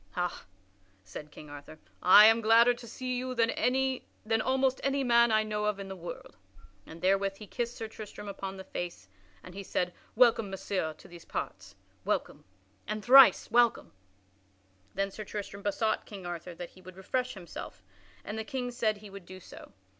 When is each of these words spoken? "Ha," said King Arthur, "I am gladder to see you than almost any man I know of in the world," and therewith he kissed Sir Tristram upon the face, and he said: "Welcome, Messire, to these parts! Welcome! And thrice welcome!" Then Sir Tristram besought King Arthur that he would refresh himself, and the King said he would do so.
"Ha," 0.13 0.45
said 1.03 1.29
King 1.29 1.47
Arthur, 1.51 1.77
"I 2.01 2.25
am 2.25 2.41
gladder 2.41 2.73
to 2.73 2.87
see 2.87 3.15
you 3.17 3.35
than 3.35 4.41
almost 4.41 4.81
any 4.83 5.03
man 5.03 5.31
I 5.31 5.43
know 5.43 5.65
of 5.65 5.79
in 5.79 5.89
the 5.89 5.95
world," 5.95 6.37
and 6.87 7.03
therewith 7.03 7.35
he 7.37 7.45
kissed 7.45 7.77
Sir 7.77 7.87
Tristram 7.87 8.27
upon 8.27 8.57
the 8.57 8.63
face, 8.63 9.07
and 9.43 9.53
he 9.53 9.61
said: 9.61 9.93
"Welcome, 10.15 10.49
Messire, 10.49 10.95
to 10.95 11.07
these 11.07 11.25
parts! 11.25 11.75
Welcome! 12.03 12.45
And 12.87 13.05
thrice 13.05 13.51
welcome!" 13.51 13.91
Then 14.95 15.11
Sir 15.11 15.23
Tristram 15.23 15.61
besought 15.61 16.07
King 16.07 16.25
Arthur 16.25 16.55
that 16.55 16.71
he 16.71 16.81
would 16.81 16.95
refresh 16.97 17.35
himself, 17.35 17.83
and 18.25 18.39
the 18.39 18.43
King 18.43 18.71
said 18.71 18.97
he 18.97 19.11
would 19.11 19.27
do 19.27 19.39
so. 19.39 19.71